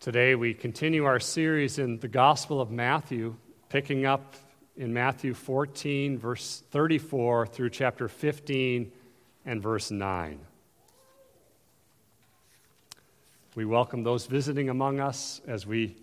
[0.00, 3.36] Today, we continue our series in the Gospel of Matthew,
[3.68, 4.34] picking up
[4.74, 8.90] in Matthew 14, verse 34, through chapter 15
[9.44, 10.40] and verse 9.
[13.54, 15.96] We welcome those visiting among us as we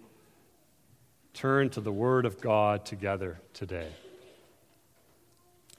[1.34, 3.90] turn to the Word of God together today.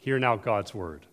[0.00, 1.07] Hear now God's Word.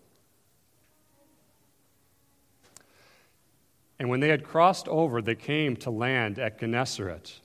[3.98, 7.40] And when they had crossed over, they came to land at Gennesaret.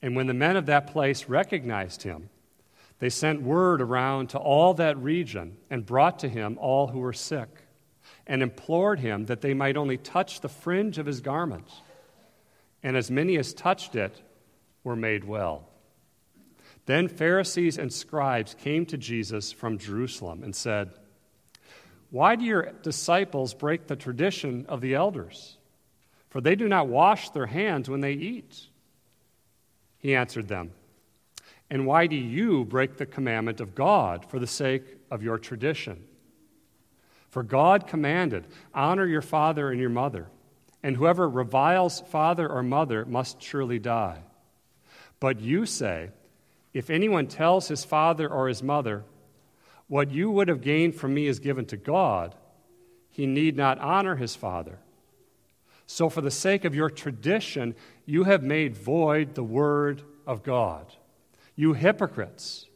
[0.00, 2.30] And when the men of that place recognized him,
[3.00, 7.12] they sent word around to all that region and brought to him all who were
[7.12, 7.48] sick,
[8.26, 11.72] and implored him that they might only touch the fringe of his garments.
[12.82, 14.20] And as many as touched it
[14.84, 15.66] were made well.
[16.86, 20.90] Then Pharisees and scribes came to Jesus from Jerusalem and said,
[22.10, 25.56] why do your disciples break the tradition of the elders?
[26.28, 28.66] For they do not wash their hands when they eat.
[29.98, 30.72] He answered them,
[31.70, 36.04] And why do you break the commandment of God for the sake of your tradition?
[37.28, 40.28] For God commanded, Honor your father and your mother,
[40.82, 44.22] and whoever reviles father or mother must surely die.
[45.20, 46.10] But you say,
[46.72, 49.04] If anyone tells his father or his mother,
[49.90, 52.36] what you would have gained from me is given to God.
[53.10, 54.78] He need not honor his father.
[55.84, 57.74] So, for the sake of your tradition,
[58.06, 60.94] you have made void the word of God.
[61.56, 62.66] You hypocrites.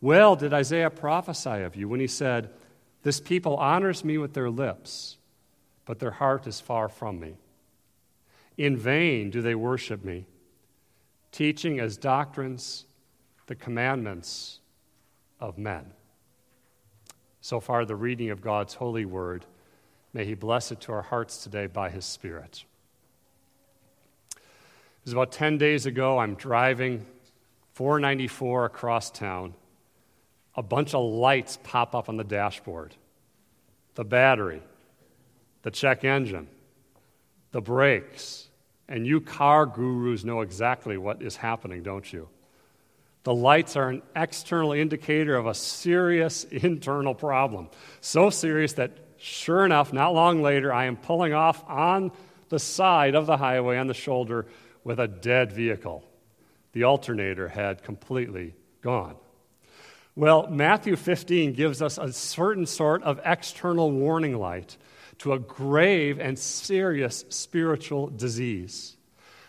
[0.00, 2.50] Well did Isaiah prophesy of you when he said,
[3.02, 5.16] This people honors me with their lips,
[5.84, 7.34] but their heart is far from me.
[8.56, 10.26] In vain do they worship me,
[11.32, 12.86] teaching as doctrines
[13.46, 14.60] the commandments
[15.40, 15.86] of men.
[17.44, 19.44] So far, the reading of God's holy word.
[20.14, 22.64] May He bless it to our hearts today by His Spirit.
[24.34, 24.40] It
[25.04, 26.18] was about 10 days ago.
[26.18, 27.04] I'm driving
[27.74, 29.52] 494 across town.
[30.54, 32.94] A bunch of lights pop up on the dashboard
[33.94, 34.62] the battery,
[35.64, 36.48] the check engine,
[37.52, 38.48] the brakes.
[38.88, 42.26] And you car gurus know exactly what is happening, don't you?
[43.24, 47.70] The lights are an external indicator of a serious internal problem.
[48.00, 52.12] So serious that, sure enough, not long later, I am pulling off on
[52.50, 54.46] the side of the highway on the shoulder
[54.84, 56.04] with a dead vehicle.
[56.72, 59.16] The alternator had completely gone.
[60.16, 64.76] Well, Matthew 15 gives us a certain sort of external warning light
[65.18, 68.96] to a grave and serious spiritual disease,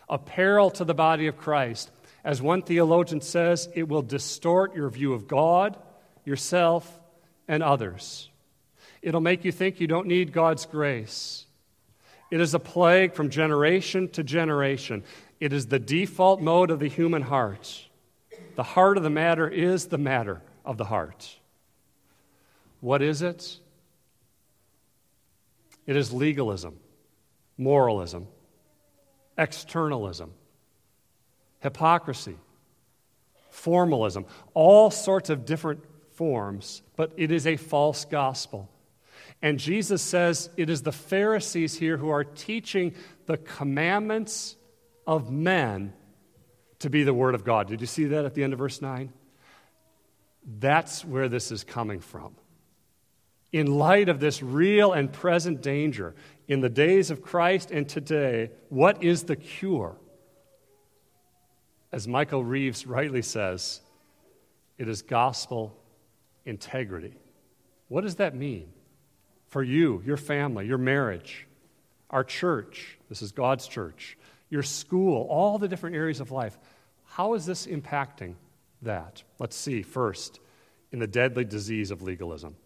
[0.08, 1.92] a peril to the body of Christ
[2.26, 5.78] as one theologian says, it will distort your view of God,
[6.26, 7.00] yourself,
[7.48, 8.30] and others.
[9.04, 11.46] It'll make you think you don't need God's grace.
[12.32, 15.04] It is a plague from generation to generation.
[15.40, 17.86] It is the default mode of the human heart.
[18.56, 21.38] The heart of the matter is the matter of the heart.
[22.82, 23.60] What is it?
[25.86, 26.80] It is legalism,
[27.56, 28.28] moralism,
[29.38, 30.34] externalism
[31.66, 32.38] hypocrisy,
[33.50, 38.70] formalism, all sorts of different forms, but it is a false gospel.
[39.42, 42.94] And Jesus says it is the Pharisees here who are teaching
[43.26, 44.56] the commandments
[45.08, 45.94] of men
[46.80, 47.68] to be the Word of God.
[47.68, 49.12] Did you see that at the end of verse 9?
[50.60, 52.36] That's where this is coming from.
[53.52, 56.14] In light of this real and present danger
[56.48, 59.96] in the days of Christ and today, what is the cure?
[61.96, 63.80] As Michael Reeves rightly says,
[64.78, 65.82] it is gospel
[66.44, 67.14] integrity.
[67.88, 68.68] What does that mean
[69.48, 71.48] for you, your family, your marriage,
[72.10, 72.98] our church?
[73.08, 74.18] This is God's church,
[74.50, 76.58] your school, all the different areas of life.
[77.06, 78.34] How is this impacting
[78.82, 79.24] that?
[79.40, 80.42] Let's see first
[80.92, 82.58] in the deadly disease of legalism.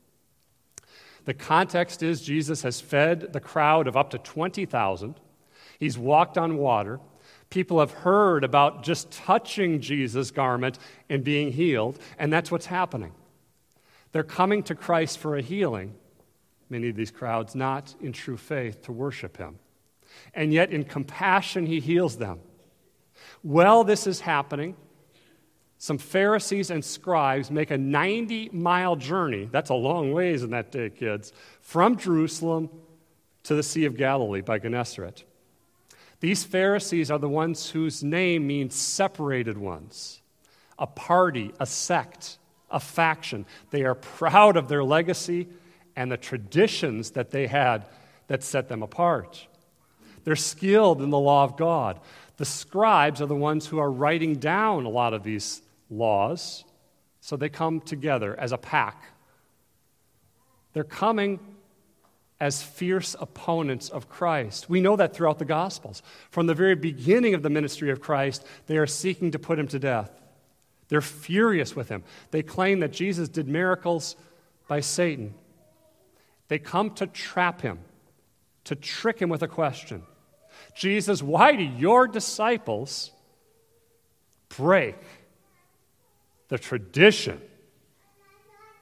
[1.25, 5.19] The context is Jesus has fed the crowd of up to 20,000.
[5.77, 6.99] He's walked on water.
[7.49, 10.77] People have heard about just touching Jesus' garment
[11.09, 13.11] and being healed, and that's what's happening.
[14.11, 15.95] They're coming to Christ for a healing,
[16.69, 19.57] many of these crowds, not in true faith to worship him.
[20.33, 22.39] And yet, in compassion, he heals them.
[23.41, 24.75] While this is happening,
[25.77, 29.47] some Pharisees and scribes make a 90 mile journey.
[29.51, 31.31] That's a long ways in that day, kids,
[31.61, 32.69] from Jerusalem
[33.43, 35.23] to the Sea of Galilee by Gennesaret.
[36.19, 40.21] These Pharisees are the ones whose name means separated ones,
[40.77, 42.37] a party, a sect,
[42.69, 43.45] a faction.
[43.71, 45.47] They are proud of their legacy
[45.95, 47.85] and the traditions that they had
[48.27, 49.47] that set them apart.
[50.23, 51.99] They're skilled in the law of God.
[52.37, 56.63] The scribes are the ones who are writing down a lot of these laws,
[57.21, 59.03] so they come together as a pack.
[60.73, 61.39] They're coming
[62.39, 64.69] as fierce opponents of Christ.
[64.69, 66.01] We know that throughout the Gospels.
[66.31, 69.67] From the very beginning of the ministry of Christ, they are seeking to put him
[69.67, 70.11] to death.
[70.87, 72.03] They're furious with him.
[72.31, 74.15] They claim that Jesus did miracles
[74.67, 75.33] by Satan.
[76.47, 77.79] They come to trap him,
[78.63, 80.03] to trick him with a question
[80.75, 83.11] Jesus, why do your disciples
[84.49, 84.97] break
[86.47, 87.39] the tradition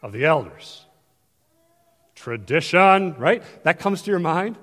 [0.02, 0.87] of the elders?
[2.18, 3.44] Tradition, right?
[3.64, 4.58] That comes to your mind.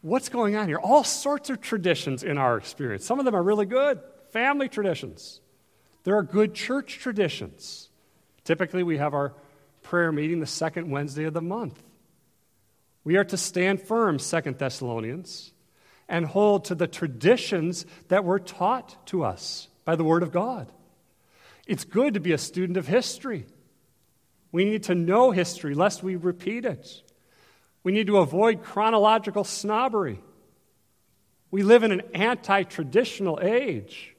[0.00, 0.78] What's going on here?
[0.78, 3.04] All sorts of traditions in our experience.
[3.04, 4.00] Some of them are really good
[4.30, 5.40] family traditions.
[6.04, 7.90] There are good church traditions.
[8.44, 9.34] Typically, we have our
[9.82, 11.78] prayer meeting the second Wednesday of the month.
[13.04, 15.52] We are to stand firm, Second Thessalonians,
[16.08, 20.72] and hold to the traditions that were taught to us by the Word of God.
[21.66, 23.44] It's good to be a student of history.
[24.50, 27.02] We need to know history lest we repeat it.
[27.82, 30.20] We need to avoid chronological snobbery.
[31.50, 34.14] We live in an anti traditional age.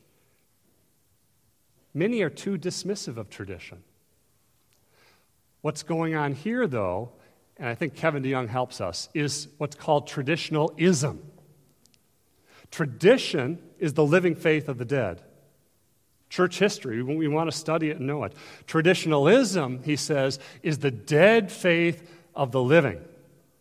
[1.93, 3.83] Many are too dismissive of tradition.
[5.61, 7.11] What's going on here, though,
[7.57, 11.19] and I think Kevin DeYoung helps us, is what's called traditionalism.
[12.71, 15.21] Tradition is the living faith of the dead.
[16.29, 18.33] Church history, we want to study it and know it.
[18.67, 23.03] Traditionalism, he says, is the dead faith of the living,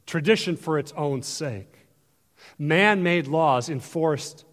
[0.07, 1.75] tradition for its own sake.
[2.59, 4.45] Man made laws enforced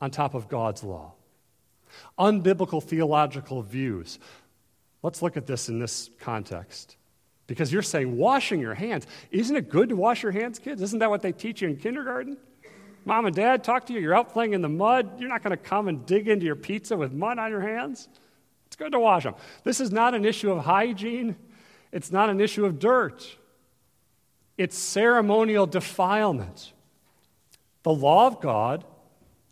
[0.00, 1.12] on top of God's law.
[2.18, 4.18] Unbiblical theological views.
[5.02, 6.96] Let's look at this in this context.
[7.46, 9.08] Because you're saying washing your hands.
[9.32, 10.82] Isn't it good to wash your hands, kids?
[10.82, 12.36] Isn't that what they teach you in kindergarten?
[13.10, 15.50] Mom and dad talk to you, you're out playing in the mud, you're not going
[15.50, 18.08] to come and dig into your pizza with mud on your hands.
[18.68, 19.34] It's good to wash them.
[19.64, 21.34] This is not an issue of hygiene,
[21.90, 23.26] it's not an issue of dirt,
[24.56, 26.72] it's ceremonial defilement.
[27.82, 28.84] The law of God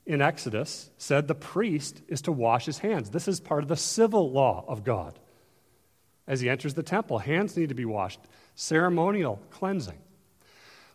[0.06, 3.10] in Exodus said the priest is to wash his hands.
[3.10, 5.18] This is part of the civil law of God.
[6.28, 8.20] As he enters the temple, hands need to be washed,
[8.54, 9.98] ceremonial cleansing.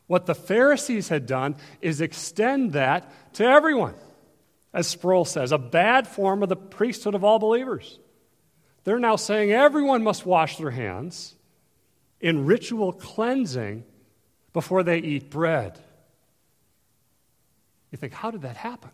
[0.07, 3.95] What the Pharisees had done is extend that to everyone,
[4.73, 7.99] as Sproul says, a bad form of the priesthood of all believers.
[8.83, 11.35] They're now saying everyone must wash their hands
[12.19, 13.85] in ritual cleansing
[14.51, 15.79] before they eat bread.
[17.91, 18.91] You think, how did that happen?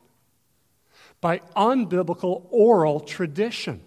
[1.22, 3.82] By unbiblical oral tradition,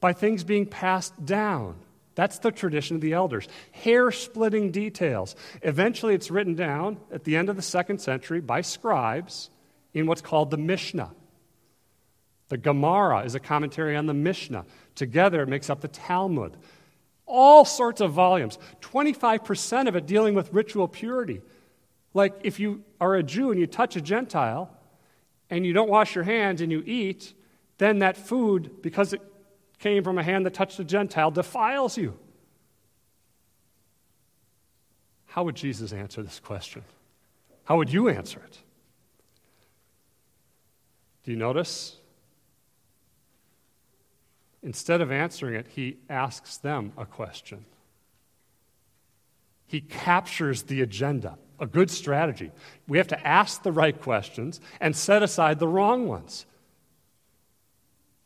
[0.00, 1.76] by things being passed down.
[2.14, 3.48] That's the tradition of the elders.
[3.72, 5.34] Hair splitting details.
[5.62, 9.50] Eventually, it's written down at the end of the second century by scribes
[9.92, 11.10] in what's called the Mishnah.
[12.48, 14.64] The Gemara is a commentary on the Mishnah.
[14.94, 16.56] Together, it makes up the Talmud.
[17.26, 21.40] All sorts of volumes, 25% of it dealing with ritual purity.
[22.12, 24.70] Like if you are a Jew and you touch a Gentile
[25.50, 27.34] and you don't wash your hands and you eat,
[27.78, 29.22] then that food, because it
[29.84, 32.18] came from a hand that touched a Gentile defiles you.
[35.26, 36.82] How would Jesus answer this question?
[37.64, 38.58] How would you answer it?
[41.22, 41.98] Do you notice?
[44.62, 47.66] Instead of answering it, he asks them a question.
[49.66, 52.52] He captures the agenda, a good strategy.
[52.88, 56.46] We have to ask the right questions and set aside the wrong ones.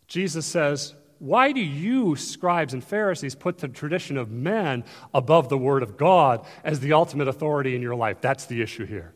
[0.07, 5.59] Jesus says, why do you, scribes and Pharisees, put the tradition of men above the
[5.59, 8.21] Word of God as the ultimate authority in your life?
[8.21, 9.15] That's the issue here.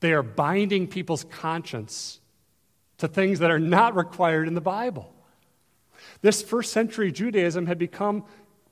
[0.00, 2.20] They are binding people's conscience
[2.98, 5.12] to things that are not required in the Bible.
[6.20, 8.24] This first century Judaism had become,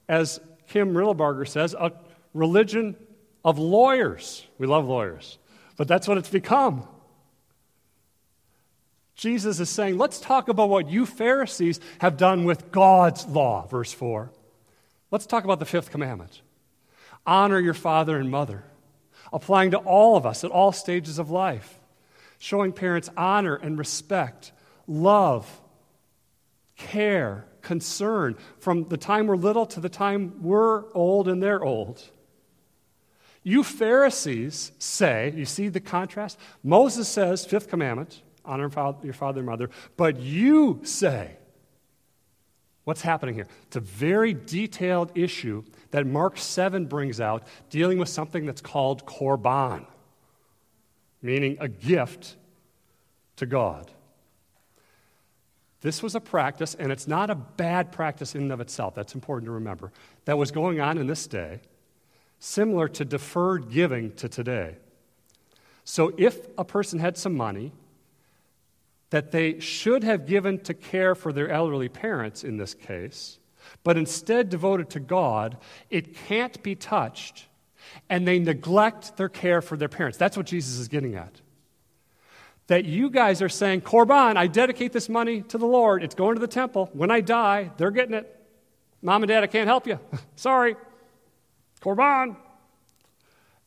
[0.08, 1.92] as Kim Riddlebarger says, a
[2.34, 2.96] religion
[3.44, 4.46] of lawyers.
[4.58, 5.38] We love lawyers,
[5.76, 6.86] but that's what it's become.
[9.22, 13.92] Jesus is saying, let's talk about what you Pharisees have done with God's law, verse
[13.92, 14.32] 4.
[15.12, 16.42] Let's talk about the fifth commandment
[17.24, 18.64] honor your father and mother,
[19.32, 21.78] applying to all of us at all stages of life,
[22.40, 24.50] showing parents honor and respect,
[24.88, 25.48] love,
[26.74, 32.02] care, concern from the time we're little to the time we're old and they're old.
[33.44, 36.40] You Pharisees say, you see the contrast?
[36.64, 38.70] Moses says, fifth commandment, honor
[39.02, 41.36] your father and mother, but you say,
[42.84, 43.46] What's happening here?
[43.66, 49.06] It's a very detailed issue that Mark 7 brings out, dealing with something that's called
[49.06, 49.86] korban,
[51.20, 52.34] meaning a gift
[53.36, 53.90] to God.
[55.80, 58.94] This was a practice, and it's not a bad practice in and of itself.
[58.94, 59.92] That's important to remember.
[60.24, 61.60] That was going on in this day,
[62.40, 64.76] similar to deferred giving to today.
[65.84, 67.72] So if a person had some money
[69.12, 73.38] that they should have given to care for their elderly parents in this case,
[73.84, 75.58] but instead devoted to God,
[75.90, 77.46] it can't be touched,
[78.08, 80.16] and they neglect their care for their parents.
[80.16, 81.42] That's what Jesus is getting at
[82.68, 86.02] that you guys are saying, Korban, I dedicate this money to the Lord.
[86.02, 86.88] It's going to the temple.
[86.94, 88.34] When I die, they're getting it.
[89.02, 89.98] Mom and dad, I can't help you.
[90.36, 90.76] Sorry.
[91.82, 92.34] Korban.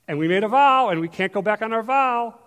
[0.07, 2.39] And we made a vow, and we can't go back on our vow.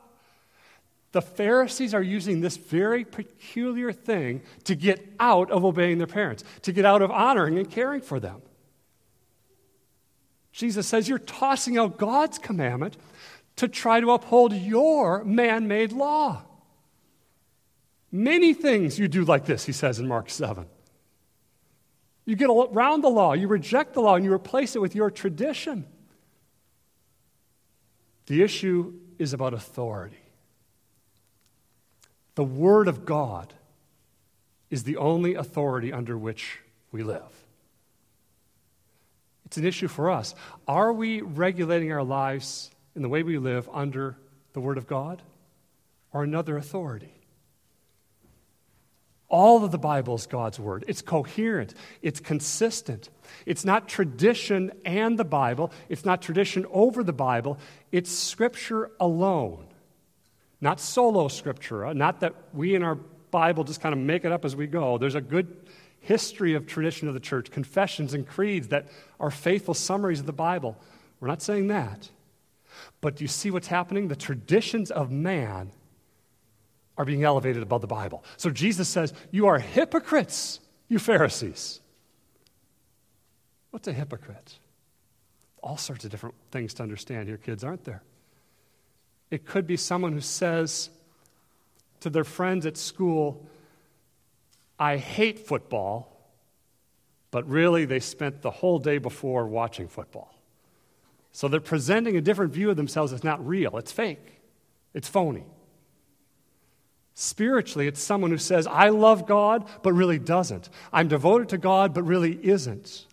[1.19, 6.45] The Pharisees are using this very peculiar thing to get out of obeying their parents,
[6.63, 8.41] to get out of honoring and caring for them.
[10.53, 12.97] Jesus says, You're tossing out God's commandment
[13.57, 16.45] to try to uphold your man made law.
[18.13, 20.67] Many things you do like this, he says in Mark 7.
[22.27, 25.11] You get around the law, you reject the law, and you replace it with your
[25.11, 25.85] tradition.
[28.27, 30.28] The issue is about authority.
[32.39, 33.53] The Word of God
[34.71, 36.61] is the only authority under which
[36.93, 37.33] we live.
[39.47, 40.37] It's an issue for us.
[40.69, 44.17] Are we regulating our lives in the way we live under
[44.53, 45.23] the Word of God
[46.13, 47.13] or another authority.
[49.29, 50.85] All of the Bible is God's Word.
[50.89, 53.09] It's coherent, it's consistent.
[53.47, 57.59] It's not tradition and the Bible, it's not tradition over the Bible,
[57.93, 59.68] it's Scripture alone.
[60.61, 62.97] Not solo Scriptura, not that we in our
[63.31, 64.99] Bible just kind of make it up as we go.
[64.99, 65.57] There's a good
[66.01, 68.87] history of tradition of the church, confessions and creeds that
[69.21, 70.77] are faithful summaries of the Bible.
[71.21, 72.11] We're not saying that.
[73.01, 74.09] But do you see what's happening?
[74.09, 75.73] The traditions of man
[76.97, 78.25] are being elevated above the Bible.
[78.37, 81.81] So Jesus says, You are hypocrites, you Pharisees.
[83.71, 84.59] What's a hypocrite?
[85.63, 88.03] All sorts of different things to understand here, kids, aren't there?
[89.31, 90.91] It could be someone who says
[92.01, 93.47] to their friends at school,
[94.79, 96.15] I hate football,
[97.31, 100.35] but really they spent the whole day before watching football.
[101.33, 104.41] So they're presenting a different view of themselves that's not real, it's fake,
[104.95, 105.45] it's phony.
[107.15, 110.69] Spiritually, it's someone who says, I love God, but really doesn't.
[110.93, 113.07] I'm devoted to God, but really isn't.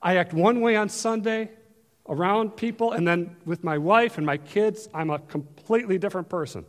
[0.00, 1.50] I act one way on Sunday
[2.12, 6.66] around people, and then with my wife and my kids, I'm a completely different person.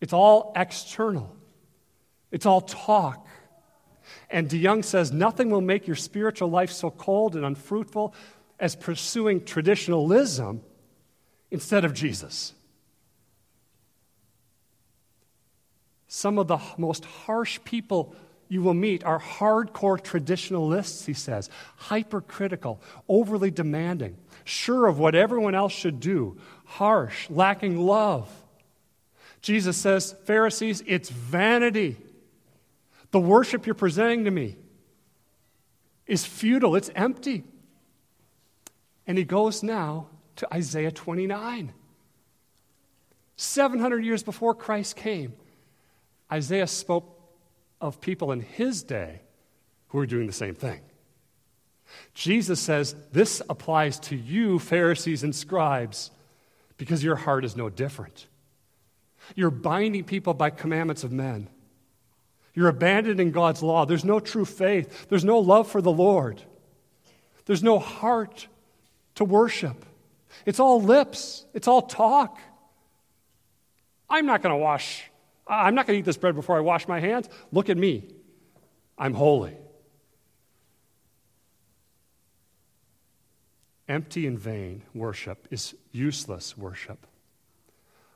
[0.00, 1.34] It's all external,
[2.32, 3.26] it's all talk.
[4.28, 8.14] And DeYoung says, Nothing will make your spiritual life so cold and unfruitful
[8.58, 10.60] as pursuing traditionalism
[11.50, 12.52] instead of Jesus.
[16.08, 18.14] Some of the most harsh people
[18.48, 25.54] you will meet are hardcore traditionalists, he says, hypercritical, overly demanding, sure of what everyone
[25.54, 28.30] else should do, harsh, lacking love.
[29.40, 31.96] Jesus says, Pharisees, it's vanity.
[33.10, 34.56] The worship you're presenting to me
[36.06, 37.44] is futile, it's empty.
[39.06, 41.72] And he goes now to Isaiah 29.
[43.36, 45.34] 700 years before Christ came,
[46.32, 47.13] Isaiah spoke
[47.80, 49.20] of people in his day
[49.88, 50.80] who were doing the same thing.
[52.14, 56.10] Jesus says, This applies to you, Pharisees and scribes,
[56.76, 58.26] because your heart is no different.
[59.34, 61.48] You're binding people by commandments of men.
[62.54, 63.84] You're abandoning God's law.
[63.84, 65.08] There's no true faith.
[65.08, 66.40] There's no love for the Lord.
[67.46, 68.46] There's no heart
[69.16, 69.84] to worship.
[70.46, 72.38] It's all lips, it's all talk.
[74.08, 75.04] I'm not going to wash,
[75.46, 77.28] I'm not going to eat this bread before I wash my hands.
[77.52, 78.08] Look at me.
[78.96, 79.56] I'm holy.
[83.88, 87.06] Empty and vain worship is useless worship.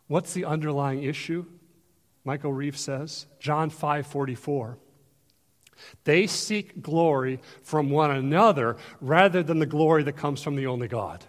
[0.06, 1.44] What's the underlying issue?
[2.25, 4.78] Michael Reeves says, John 5 44.
[6.04, 10.88] They seek glory from one another rather than the glory that comes from the only
[10.88, 11.25] God.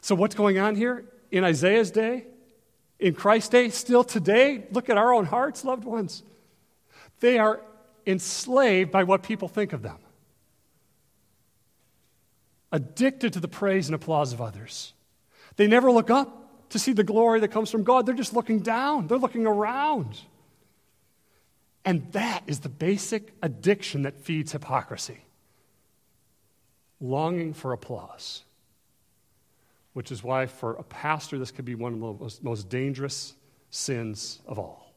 [0.00, 2.26] So, what's going on here in Isaiah's day,
[2.98, 4.66] in Christ's day, still today?
[4.70, 6.22] Look at our own hearts, loved ones.
[7.20, 7.60] They are
[8.06, 9.98] enslaved by what people think of them,
[12.72, 14.94] addicted to the praise and applause of others.
[15.56, 18.60] They never look up to see the glory that comes from God, they're just looking
[18.60, 20.20] down, they're looking around.
[21.84, 25.22] And that is the basic addiction that feeds hypocrisy
[27.00, 28.42] longing for applause.
[29.98, 33.34] Which is why, for a pastor, this could be one of the most, most dangerous
[33.70, 34.94] sins of all.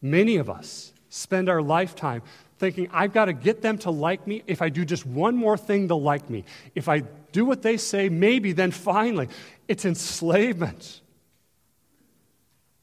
[0.00, 2.22] Many of us spend our lifetime
[2.60, 4.44] thinking, I've got to get them to like me.
[4.46, 6.44] If I do just one more thing, they'll like me.
[6.76, 7.00] If I
[7.32, 9.28] do what they say, maybe then finally.
[9.66, 11.00] It's enslavement.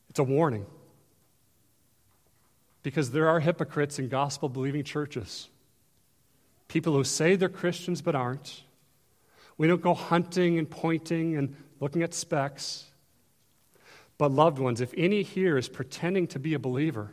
[0.10, 0.66] It's a warning.
[2.84, 5.48] Because there are hypocrites in gospel believing churches.
[6.68, 8.64] People who say they're Christians but aren't.
[9.58, 12.86] We don't go hunting and pointing and looking at specks.
[14.18, 17.12] But, loved ones, if any here is pretending to be a believer,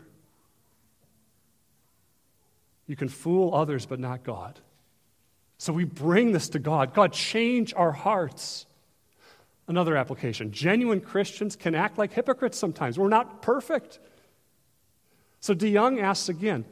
[2.86, 4.58] you can fool others but not God.
[5.58, 6.94] So we bring this to God.
[6.94, 8.66] God, change our hearts.
[9.66, 12.98] Another application genuine Christians can act like hypocrites sometimes.
[12.98, 13.98] We're not perfect.
[15.40, 16.64] So DeYoung asks again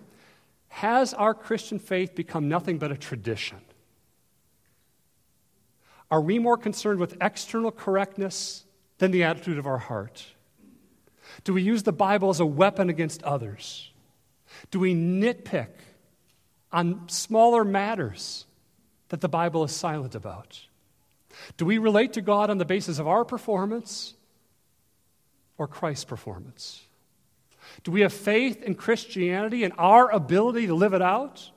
[0.69, 3.59] Has our Christian faith become nothing but a tradition?
[6.13, 8.67] Are we more concerned with external correctness
[8.99, 10.27] than the attitude of our heart?
[11.43, 13.91] Do we use the Bible as a weapon against others?
[14.71, 15.71] Do we nitpick
[16.71, 18.45] on smaller matters
[19.09, 20.61] that the Bible is silent about?
[21.57, 24.13] Do we relate to God on the basis of our performance
[25.57, 26.83] or Christ's performance?
[27.85, 31.51] Do we have faith in Christianity and our ability to live it out?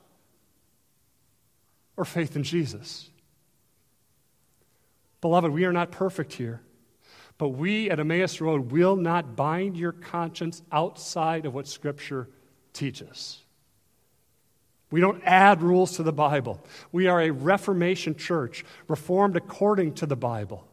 [1.97, 3.09] Or faith in Jesus?
[5.25, 6.61] Beloved, we are not perfect here.
[7.39, 12.29] But we at Emmaus Road will not bind your conscience outside of what Scripture
[12.73, 13.41] teaches.
[14.91, 16.63] We don't add rules to the Bible.
[16.91, 20.67] We are a Reformation church, reformed according to the Bible.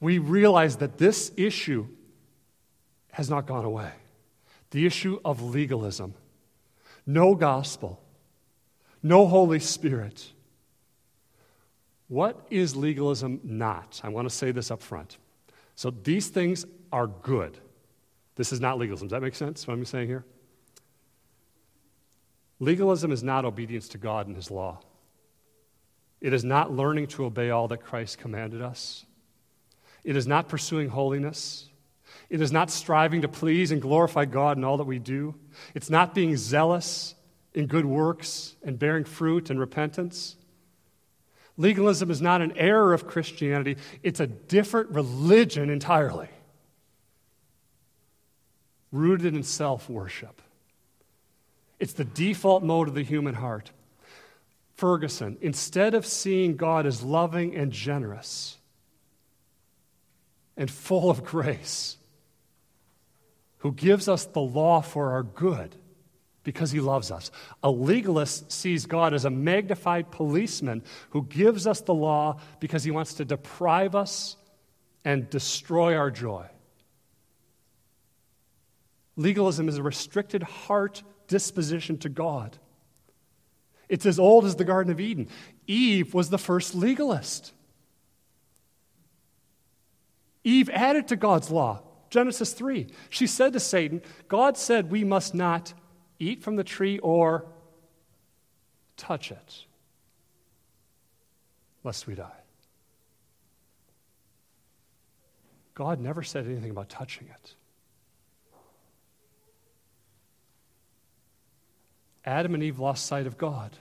[0.00, 1.86] We realize that this issue
[3.12, 3.92] has not gone away
[4.70, 6.14] the issue of legalism.
[7.06, 8.02] No gospel,
[9.00, 10.32] no Holy Spirit.
[12.08, 14.00] What is legalism not?
[14.04, 15.16] I want to say this up front.
[15.74, 17.58] So these things are good.
[18.36, 19.08] This is not legalism.
[19.08, 20.24] Does that make sense, what I'm saying here?
[22.60, 24.80] Legalism is not obedience to God and His law.
[26.20, 29.04] It is not learning to obey all that Christ commanded us.
[30.04, 31.68] It is not pursuing holiness.
[32.30, 35.34] It is not striving to please and glorify God in all that we do.
[35.74, 37.14] It's not being zealous
[37.54, 40.36] in good works and bearing fruit and repentance.
[41.56, 46.28] Legalism is not an error of Christianity, it's a different religion entirely,
[48.90, 50.42] rooted in self worship.
[51.78, 53.70] It's the default mode of the human heart.
[54.74, 58.58] Ferguson, instead of seeing God as loving and generous
[60.56, 61.96] and full of grace,
[63.58, 65.76] who gives us the law for our good,
[66.44, 67.30] because he loves us.
[67.62, 72.90] A legalist sees God as a magnified policeman who gives us the law because he
[72.90, 74.36] wants to deprive us
[75.04, 76.46] and destroy our joy.
[79.16, 82.58] Legalism is a restricted heart disposition to God.
[83.88, 85.28] It's as old as the Garden of Eden.
[85.66, 87.52] Eve was the first legalist.
[90.42, 91.82] Eve added to God's law.
[92.10, 92.86] Genesis 3.
[93.08, 95.74] She said to Satan, God said we must not
[96.30, 97.46] eat from the tree or
[98.96, 99.64] touch it,
[101.82, 102.30] lest we die.
[105.74, 107.54] God never said anything about touching it.
[112.24, 113.76] Adam and Eve lost sight of God.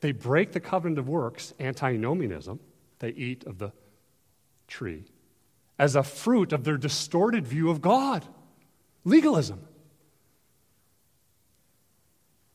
[0.00, 2.60] They break the covenant of works, antinomianism,
[2.98, 3.72] they eat of the
[4.66, 5.04] tree,
[5.78, 8.24] as a fruit of their distorted view of God,
[9.04, 9.60] legalism.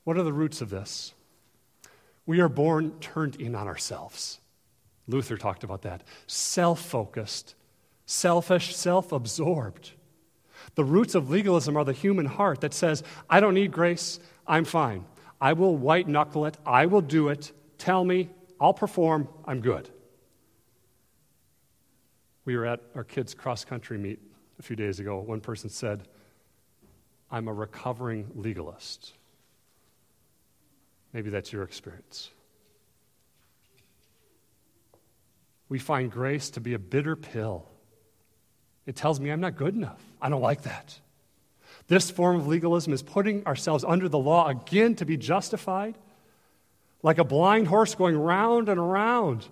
[0.04, 1.14] What are the roots of this?
[2.26, 4.40] We are born turned in on ourselves.
[5.08, 6.04] Luther talked about that.
[6.28, 7.56] Self focused,
[8.06, 9.92] selfish, self absorbed.
[10.76, 14.66] The roots of legalism are the human heart that says, I don't need grace, I'm
[14.66, 15.06] fine.
[15.40, 17.52] I will white knuckle it, I will do it.
[17.78, 19.90] Tell me, I'll perform, I'm good.
[22.46, 24.20] We were at our kids' cross country meet
[24.60, 25.20] a few days ago.
[25.20, 26.08] One person said,
[27.32, 29.14] I'm a recovering legalist.
[31.14, 32.30] Maybe that's your experience.
[35.70, 37.68] We find grace to be a bitter pill.
[38.86, 40.02] It tells me I'm not good enough.
[40.22, 41.00] I don't like that.
[41.88, 45.96] This form of legalism is putting ourselves under the law again to be justified,
[47.04, 49.46] like a blind horse going round and around.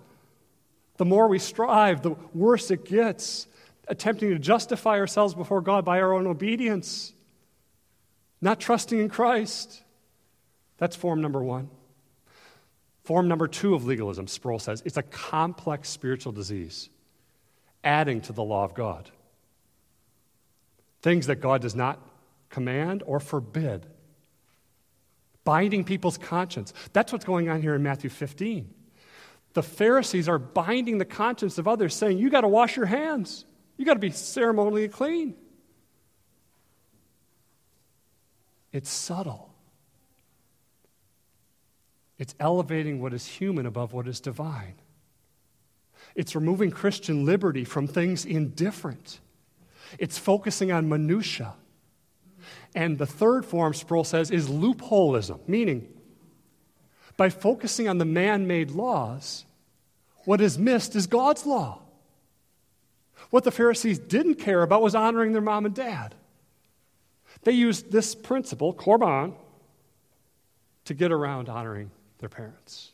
[0.96, 3.46] The more we strive, the worse it gets,
[3.88, 7.12] attempting to justify ourselves before God by our own obedience,
[8.40, 9.82] not trusting in Christ.
[10.80, 11.70] That's form number one.
[13.04, 16.88] Form number two of legalism, Sproul says, it's a complex spiritual disease,
[17.84, 19.10] adding to the law of God.
[21.02, 21.98] things that God does not
[22.50, 23.86] command or forbid,
[25.44, 26.74] binding people's conscience.
[26.92, 28.74] That's what's going on here in Matthew 15.
[29.54, 33.44] The Pharisees are binding the conscience of others, saying, You got to wash your hands,
[33.76, 35.36] you got to be ceremonially clean.
[38.72, 39.49] It's subtle.
[42.20, 44.74] It's elevating what is human above what is divine.
[46.14, 49.20] It's removing Christian liberty from things indifferent.
[49.98, 51.54] It's focusing on minutia.
[52.74, 55.88] And the third form, Sproul says, is loopholism, meaning
[57.16, 59.46] by focusing on the man made laws,
[60.26, 61.80] what is missed is God's law.
[63.30, 66.14] What the Pharisees didn't care about was honoring their mom and dad.
[67.44, 69.32] They used this principle, korban,
[70.84, 72.92] to get around honoring their parents.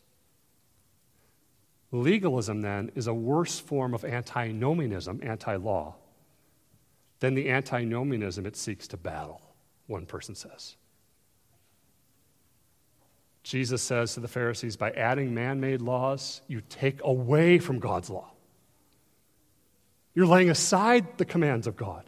[1.92, 5.94] Legalism, then, is a worse form of antinomianism, anti law,
[7.20, 9.40] than the antinomianism it seeks to battle,
[9.86, 10.76] one person says.
[13.42, 18.10] Jesus says to the Pharisees, by adding man made laws, you take away from God's
[18.10, 18.32] law.
[20.14, 22.02] You're laying aside the commands of God.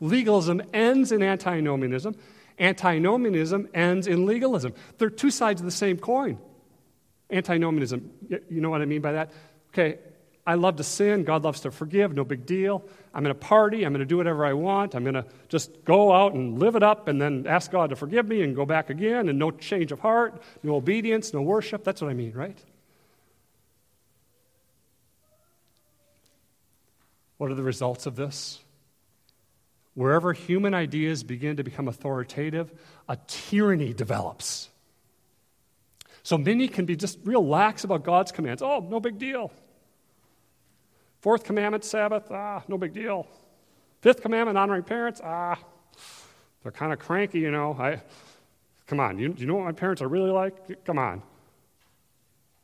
[0.00, 2.14] Legalism ends in antinomianism,
[2.58, 4.74] antinomianism ends in legalism.
[4.98, 6.38] They're two sides of the same coin.
[7.30, 8.10] Antinomianism,
[8.48, 9.32] you know what I mean by that?
[9.72, 9.98] Okay,
[10.46, 11.24] I love to sin.
[11.24, 12.14] God loves to forgive.
[12.14, 12.84] No big deal.
[13.12, 13.84] I'm going to party.
[13.84, 14.94] I'm going to do whatever I want.
[14.94, 17.96] I'm going to just go out and live it up and then ask God to
[17.96, 21.82] forgive me and go back again and no change of heart, no obedience, no worship.
[21.82, 22.58] That's what I mean, right?
[27.38, 28.60] What are the results of this?
[29.96, 32.70] Wherever human ideas begin to become authoritative,
[33.08, 34.68] a tyranny develops.
[36.22, 38.60] So many can be just real lax about God's commands.
[38.60, 39.50] Oh, no big deal.
[41.22, 43.26] Fourth commandment, Sabbath, ah, no big deal.
[44.02, 45.58] Fifth commandment, honoring parents, ah,
[46.62, 47.74] they're kind of cranky, you know.
[47.80, 48.02] I,
[48.86, 50.84] come on, you, you know what my parents are really like?
[50.84, 51.22] Come on.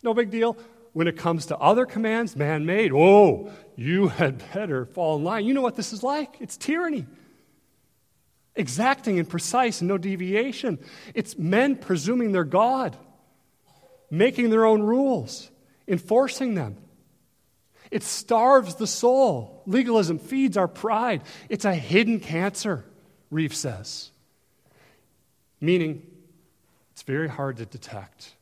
[0.03, 0.55] No big deal.
[0.93, 5.47] When it comes to other commands, man made, whoa, you had better fall in line.
[5.47, 6.37] You know what this is like?
[6.39, 7.07] It's tyranny.
[8.55, 10.79] Exacting and precise and no deviation.
[11.15, 12.97] It's men presuming they're God
[14.13, 15.51] making their own rules,
[15.89, 16.77] enforcing them.
[17.91, 19.63] It starves the soul.
[19.67, 21.23] Legalism feeds our pride.
[21.49, 22.85] It's a hidden cancer,
[23.31, 24.11] Reeves says.
[25.63, 26.07] Meaning,
[26.93, 28.35] it's very hard to detect.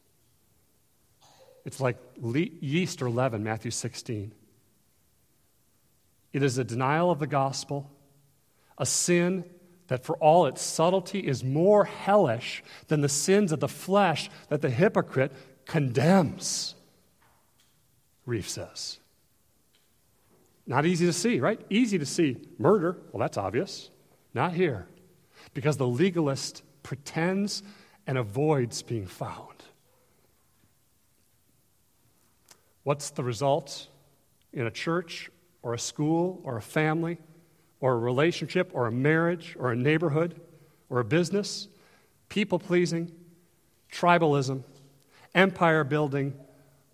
[1.65, 4.33] It's like yeast or leaven, Matthew 16.
[6.33, 7.91] It is a denial of the gospel,
[8.77, 9.45] a sin
[9.91, 14.63] that for all its subtlety is more hellish than the sins of the flesh that
[14.63, 15.33] the hypocrite
[15.67, 16.77] condemns,
[18.25, 19.01] Reeves says.
[20.65, 21.61] Not easy to see, right?
[21.71, 22.99] Easy to see murder.
[23.11, 23.91] Well, that's obvious.
[24.33, 24.87] Not here.
[25.55, 27.65] Because the legalist pretends
[28.07, 29.65] and avoids being found.
[32.85, 33.89] What's the result
[34.53, 37.19] in a church or a school or a family
[37.81, 40.41] or a relationship or a marriage or a neighborhood
[40.89, 41.69] or a business?
[42.29, 43.11] People pleasing,
[43.93, 44.63] tribalism,
[45.35, 46.35] empire building,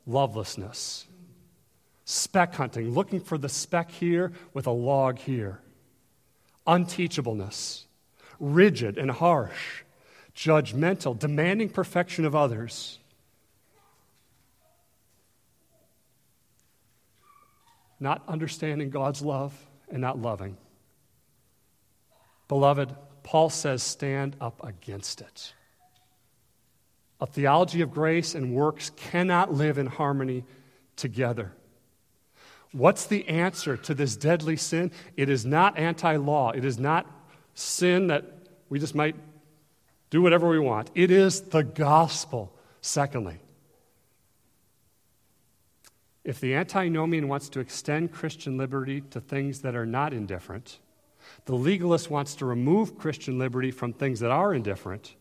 [0.07, 1.07] lovelessness.
[2.05, 5.61] Speck hunting, looking for the speck here with a log here.
[6.67, 7.85] Unteachableness,
[8.39, 9.83] rigid and harsh,
[10.35, 12.99] judgmental, demanding perfection of others.
[17.99, 19.55] Not understanding God's love
[19.89, 20.57] and not loving.
[22.49, 25.53] Beloved, Paul says, stand up against it.
[27.21, 30.45] A theology of grace and works cannot live in harmony
[30.97, 31.53] together.
[32.73, 34.93] What's the answer to this deadly sin?
[35.17, 36.51] It is not anti law.
[36.51, 37.07] It is not
[37.55, 38.25] sin that
[38.69, 39.17] we just might
[40.11, 40.91] do whatever we want.
[40.95, 43.39] It is the gospel, secondly.
[46.23, 50.81] If the antinomian wants to extend Christian liberty to things that are not indifferent,
[51.47, 55.15] the legalist wants to remove Christian liberty from things that are indifferent,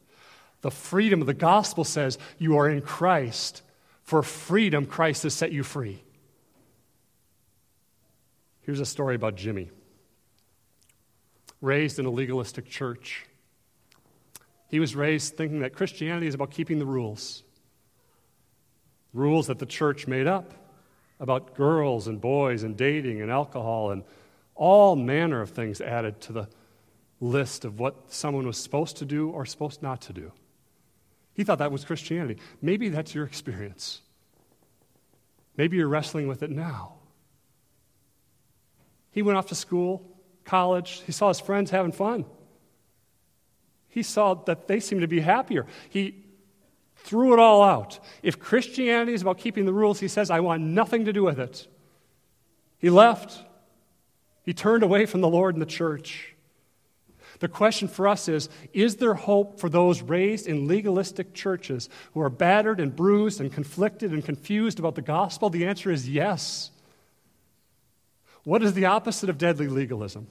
[0.61, 3.61] the freedom of the gospel says you are in Christ.
[4.01, 6.03] For freedom, Christ has set you free.
[8.61, 9.69] Here's a story about Jimmy.
[11.61, 13.25] Raised in a legalistic church,
[14.67, 17.43] he was raised thinking that Christianity is about keeping the rules.
[19.13, 20.53] Rules that the church made up
[21.19, 24.03] about girls and boys and dating and alcohol and
[24.55, 26.47] all manner of things added to the
[27.19, 30.31] list of what someone was supposed to do or supposed not to do.
[31.33, 32.39] He thought that was Christianity.
[32.61, 34.01] Maybe that's your experience.
[35.57, 36.93] Maybe you're wrestling with it now.
[39.11, 41.01] He went off to school, college.
[41.05, 42.25] He saw his friends having fun.
[43.87, 45.65] He saw that they seemed to be happier.
[45.89, 46.25] He
[46.97, 47.99] threw it all out.
[48.21, 51.39] If Christianity is about keeping the rules, he says, I want nothing to do with
[51.39, 51.67] it.
[52.77, 53.44] He left.
[54.45, 56.35] He turned away from the Lord and the church.
[57.39, 62.21] The question for us is Is there hope for those raised in legalistic churches who
[62.21, 65.49] are battered and bruised and conflicted and confused about the gospel?
[65.49, 66.71] The answer is yes.
[68.43, 70.27] What is the opposite of deadly legalism?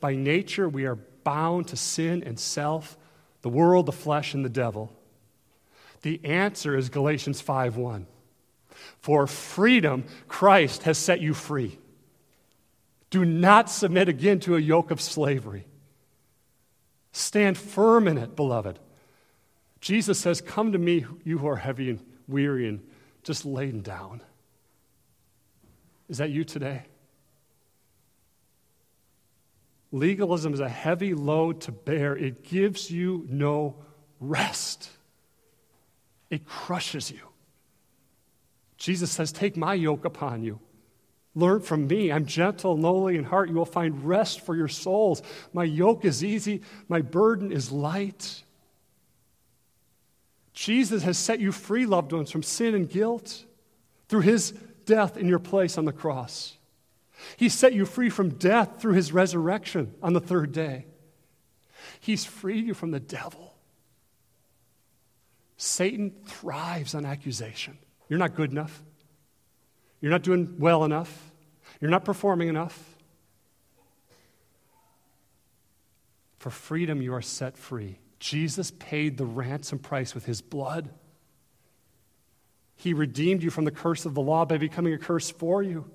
[0.00, 2.96] By nature, we are bound to sin and self,
[3.42, 4.90] the world, the flesh, and the devil.
[6.00, 8.06] The answer is Galatians 5:1.
[8.98, 11.78] For freedom, Christ has set you free.
[13.12, 15.66] Do not submit again to a yoke of slavery.
[17.12, 18.78] Stand firm in it, beloved.
[19.82, 22.80] Jesus says, Come to me, you who are heavy and weary and
[23.22, 24.22] just laden down.
[26.08, 26.84] Is that you today?
[29.90, 33.76] Legalism is a heavy load to bear, it gives you no
[34.20, 34.88] rest,
[36.30, 37.20] it crushes you.
[38.78, 40.60] Jesus says, Take my yoke upon you.
[41.34, 42.12] Learn from me.
[42.12, 43.48] I'm gentle and lowly in heart.
[43.48, 45.22] You will find rest for your souls.
[45.52, 48.42] My yoke is easy, my burden is light.
[50.52, 53.44] Jesus has set you free, loved ones, from sin and guilt
[54.08, 54.52] through his
[54.84, 56.56] death in your place on the cross.
[57.36, 60.86] He set you free from death through his resurrection on the third day.
[62.00, 63.54] He's freed you from the devil.
[65.56, 67.78] Satan thrives on accusation.
[68.08, 68.82] You're not good enough.
[70.02, 71.32] You're not doing well enough.
[71.80, 72.78] You're not performing enough.
[76.38, 77.98] For freedom, you are set free.
[78.18, 80.90] Jesus paid the ransom price with his blood.
[82.74, 85.88] He redeemed you from the curse of the law by becoming a curse for you.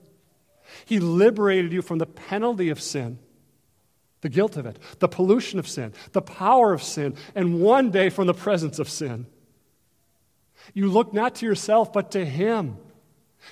[0.86, 3.20] He liberated you from the penalty of sin,
[4.22, 8.10] the guilt of it, the pollution of sin, the power of sin, and one day
[8.10, 9.26] from the presence of sin.
[10.74, 12.78] You look not to yourself, but to Him.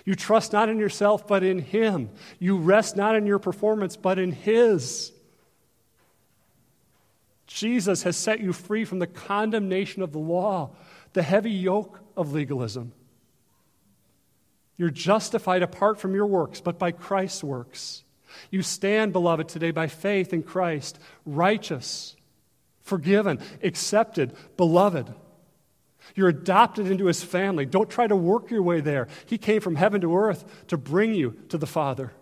[0.03, 2.09] You trust not in yourself, but in Him.
[2.39, 5.11] You rest not in your performance, but in His.
[7.47, 10.71] Jesus has set you free from the condemnation of the law,
[11.13, 12.91] the heavy yoke of legalism.
[14.77, 18.03] You're justified apart from your works, but by Christ's works.
[18.51, 22.15] You stand, beloved, today by faith in Christ, righteous,
[22.81, 25.13] forgiven, accepted, beloved.
[26.15, 27.65] You're adopted into his family.
[27.65, 29.07] Don't try to work your way there.
[29.25, 32.13] He came from heaven to earth to bring you to the Father.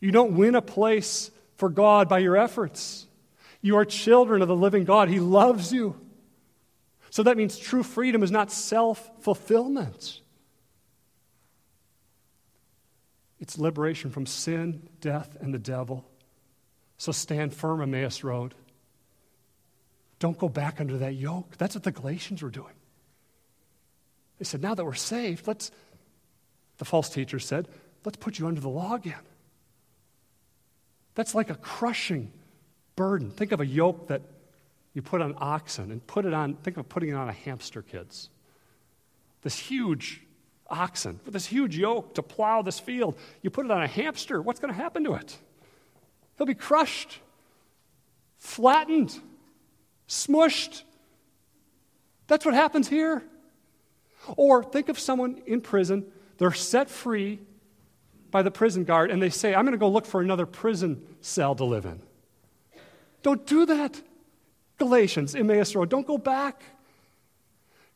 [0.00, 3.06] You don't win a place for God by your efforts.
[3.60, 5.08] You are children of the living God.
[5.08, 5.96] He loves you.
[7.10, 10.20] So that means true freedom is not self fulfillment,
[13.38, 16.08] it's liberation from sin, death, and the devil.
[16.96, 18.54] So stand firm, Emmaus Road.
[20.22, 21.56] Don't go back under that yoke.
[21.58, 22.74] That's what the Galatians were doing.
[24.38, 25.72] They said, now that we're saved, let's,
[26.78, 27.66] the false teacher said,
[28.04, 29.24] let's put you under the law again.
[31.16, 32.30] That's like a crushing
[32.94, 33.32] burden.
[33.32, 34.22] Think of a yoke that
[34.94, 37.82] you put on oxen and put it on, think of putting it on a hamster,
[37.82, 38.30] kids.
[39.42, 40.22] This huge
[40.70, 43.18] oxen with this huge yoke to plow this field.
[43.42, 45.36] You put it on a hamster, what's going to happen to it?
[46.38, 47.18] He'll be crushed,
[48.38, 49.20] flattened
[50.12, 50.82] smushed.
[52.26, 53.22] That's what happens here.
[54.36, 56.04] Or think of someone in prison,
[56.38, 57.40] they're set free
[58.30, 61.02] by the prison guard, and they say, I'm going to go look for another prison
[61.20, 62.00] cell to live in.
[63.22, 64.00] Don't do that.
[64.78, 66.62] Galatians, Emmaus Road, don't go back.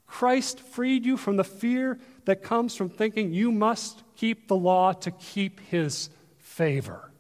[0.06, 4.92] Christ freed you from the fear that comes from thinking you must keep the law
[4.92, 7.10] to keep his favor.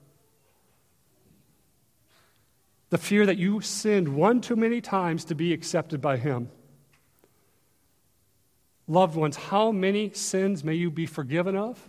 [2.90, 6.50] The fear that you sinned one too many times to be accepted by Him.
[8.86, 11.88] Loved ones, how many sins may you be forgiven of?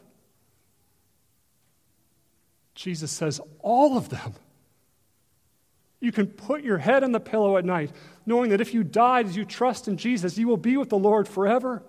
[2.73, 4.33] Jesus says, all of them.
[5.99, 7.91] You can put your head on the pillow at night,
[8.25, 10.97] knowing that if you died as you trust in Jesus, you will be with the
[10.97, 11.83] Lord forever.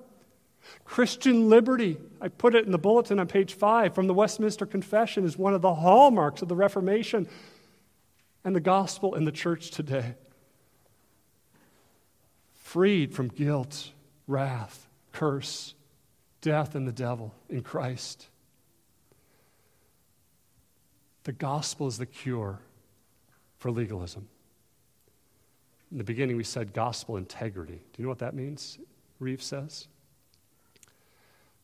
[0.85, 5.25] Christian liberty, I put it in the bulletin on page five from the Westminster Confession,
[5.25, 7.29] is one of the hallmarks of the Reformation
[8.45, 10.15] and the gospel in the church today.
[12.55, 13.93] Freed from guilt,
[14.27, 15.75] wrath, curse,
[16.41, 18.29] death, and the devil in Christ.
[21.25, 22.61] The gospel is the cure
[23.59, 24.29] for legalism.
[25.91, 27.81] In the beginning, we said gospel integrity.
[27.93, 28.79] Do you know what that means?
[29.19, 29.89] Reeves says.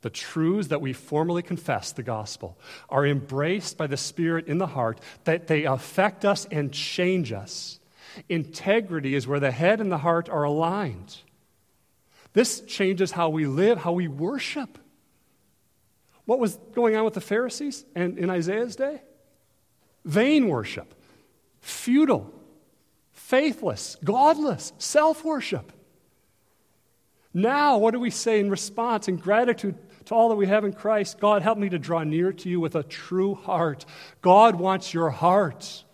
[0.04, 2.58] The truths that we formally confess, the gospel,
[2.90, 7.80] are embraced by the Spirit in the heart, that they affect us and change us.
[8.28, 11.16] Integrity is where the head and the heart are aligned.
[12.34, 14.78] This changes how we live, how we worship.
[16.26, 19.00] What was going on with the Pharisees and in Isaiah's day?
[20.04, 20.94] Vain worship,
[21.62, 22.30] futile,
[23.12, 25.72] faithless, godless, self worship.
[27.32, 30.72] Now, what do we say in response in gratitude to all that we have in
[30.72, 31.18] Christ?
[31.18, 33.84] God, help me to draw near to you with a true heart.
[34.20, 35.84] God wants your heart.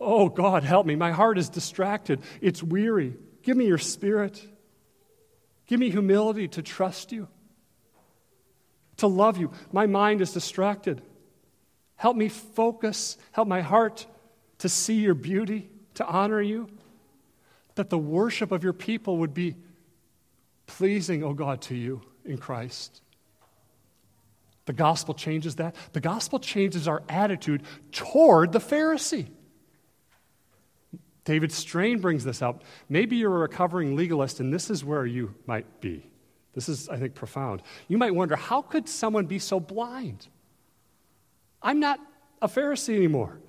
[0.00, 0.94] Oh, God, help me.
[0.94, 3.14] My heart is distracted, it's weary.
[3.42, 4.44] Give me your spirit.
[5.66, 7.26] Give me humility to trust you,
[8.98, 9.50] to love you.
[9.72, 11.02] My mind is distracted.
[11.96, 13.16] Help me focus.
[13.32, 14.06] Help my heart
[14.58, 16.68] to see your beauty, to honor you
[17.76, 19.54] that the worship of your people would be
[20.66, 23.02] pleasing, O oh God, to you in Christ.
[24.66, 25.76] The gospel changes that.
[25.92, 29.28] The gospel changes our attitude toward the Pharisee.
[31.24, 32.62] David Strain brings this up.
[32.88, 36.08] Maybe you're a recovering legalist, and this is where you might be.
[36.54, 37.62] This is, I think, profound.
[37.88, 40.26] You might wonder how could someone be so blind?
[41.62, 42.00] I'm not
[42.40, 43.40] a Pharisee anymore.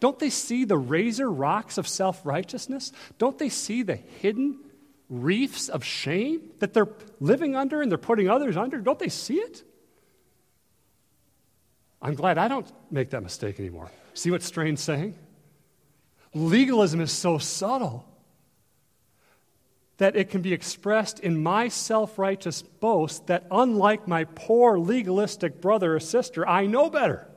[0.00, 2.92] Don't they see the razor rocks of self righteousness?
[3.18, 4.58] Don't they see the hidden
[5.08, 6.88] reefs of shame that they're
[7.20, 8.78] living under and they're putting others under?
[8.78, 9.64] Don't they see it?
[12.00, 13.90] I'm glad I don't make that mistake anymore.
[14.14, 15.14] See what Strain's saying?
[16.34, 18.04] Legalism is so subtle
[19.98, 25.60] that it can be expressed in my self righteous boast that, unlike my poor legalistic
[25.60, 27.27] brother or sister, I know better.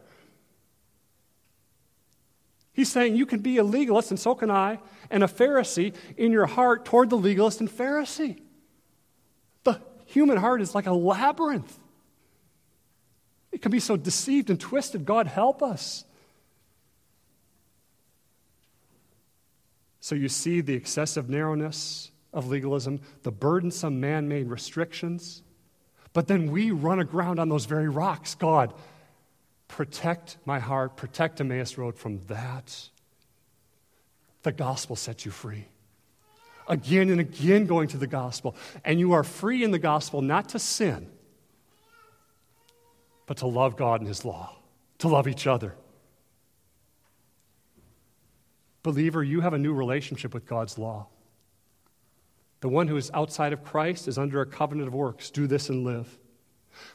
[2.74, 4.80] He's saying you can be a legalist, and so can I,
[5.10, 8.40] and a Pharisee in your heart toward the legalist and Pharisee.
[9.64, 11.78] The human heart is like a labyrinth.
[13.52, 15.06] It can be so deceived and twisted.
[15.06, 16.06] God help us.
[20.00, 25.44] So you see the excessive narrowness of legalism, the burdensome man made restrictions.
[26.14, 28.36] But then we run aground on those very rocks.
[28.36, 28.74] God,
[29.72, 32.90] Protect my heart, protect Emmaus Road from that.
[34.44, 35.66] The gospel sets you free.
[36.68, 38.54] Again and again, going to the gospel.
[38.84, 41.08] And you are free in the gospel not to sin,
[43.28, 44.54] but to love God and His law,
[45.00, 45.74] to love each other.
[48.84, 51.08] Believer, you have a new relationship with God's law.
[52.60, 55.32] The one who is outside of Christ is under a covenant of works.
[55.32, 56.18] Do this and live.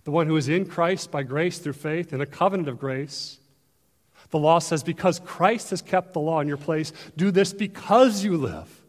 [0.04, 3.38] The one who is in Christ by grace through faith in a covenant of grace.
[4.30, 8.24] The law says, because Christ has kept the law in your place, do this because
[8.24, 8.84] you live.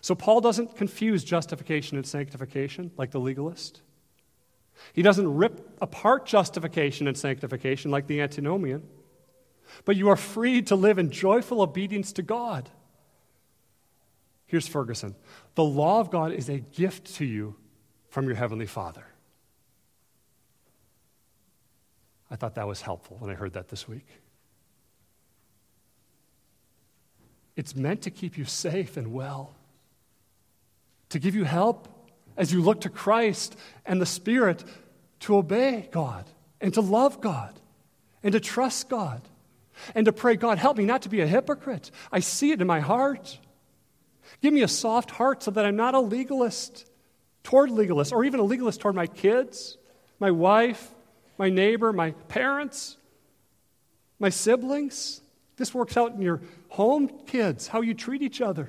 [0.00, 3.82] So Paul doesn't confuse justification and sanctification like the legalist.
[4.92, 8.82] He doesn't rip apart justification and sanctification like the antinomian.
[9.84, 12.70] But you are free to live in joyful obedience to God.
[14.46, 15.14] Here's Ferguson
[15.54, 17.56] the law of God is a gift to you
[18.08, 19.04] from your Heavenly Father.
[22.30, 24.06] I thought that was helpful when I heard that this week.
[27.56, 29.54] It's meant to keep you safe and well,
[31.08, 31.88] to give you help
[32.36, 34.64] as you look to Christ and the Spirit
[35.20, 36.24] to obey God
[36.60, 37.58] and to love God
[38.22, 39.20] and to trust God
[39.94, 41.90] and to pray, God, help me not to be a hypocrite.
[42.12, 43.38] I see it in my heart.
[44.40, 46.88] Give me a soft heart so that I'm not a legalist
[47.42, 49.76] toward legalists or even a legalist toward my kids,
[50.18, 50.94] my wife,
[51.40, 52.98] my neighbor, my parents,
[54.18, 55.22] my siblings.
[55.56, 58.68] This works out in your home, kids, how you treat each other.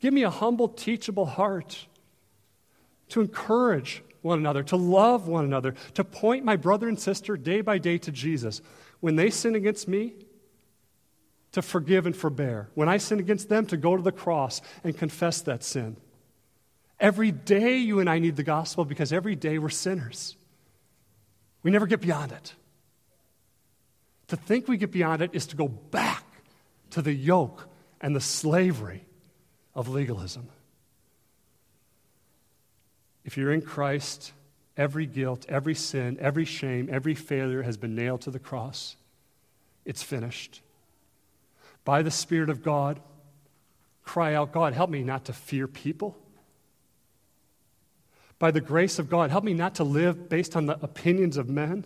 [0.00, 1.88] Give me a humble, teachable heart
[3.10, 7.60] to encourage one another, to love one another, to point my brother and sister day
[7.60, 8.62] by day to Jesus.
[9.00, 10.14] When they sin against me,
[11.52, 12.70] to forgive and forbear.
[12.72, 15.98] When I sin against them, to go to the cross and confess that sin.
[16.98, 20.38] Every day, you and I need the gospel because every day we're sinners.
[21.64, 22.54] We never get beyond it.
[24.28, 26.24] To think we get beyond it is to go back
[26.90, 27.66] to the yoke
[28.00, 29.04] and the slavery
[29.74, 30.48] of legalism.
[33.24, 34.32] If you're in Christ,
[34.76, 38.96] every guilt, every sin, every shame, every failure has been nailed to the cross.
[39.84, 40.60] It's finished.
[41.84, 43.00] By the Spirit of God,
[44.04, 46.16] cry out, God, help me not to fear people
[48.38, 49.30] by the grace of God.
[49.30, 51.84] Help me not to live based on the opinions of men.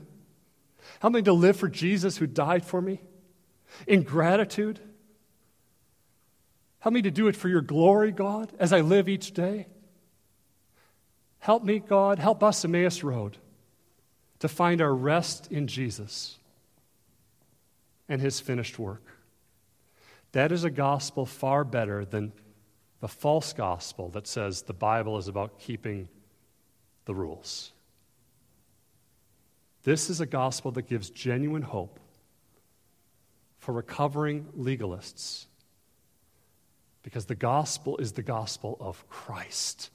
[1.00, 3.00] Help me to live for Jesus who died for me
[3.86, 4.80] in gratitude.
[6.80, 9.66] Help me to do it for your glory, God, as I live each day.
[11.40, 13.36] Help me, God, help us, Emmaus Road,
[14.40, 16.38] to find our rest in Jesus
[18.08, 19.02] and his finished work.
[20.32, 22.32] That is a gospel far better than
[23.00, 26.08] the false gospel that says the Bible is about keeping
[27.08, 27.72] the rules.
[29.82, 31.98] This is a gospel that gives genuine hope
[33.56, 35.46] for recovering legalists
[37.02, 39.88] because the gospel is the gospel of Christ,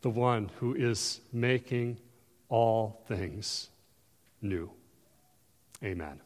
[0.00, 1.98] the one who is making
[2.48, 3.68] all things
[4.40, 4.70] new.
[5.82, 6.22] Amen.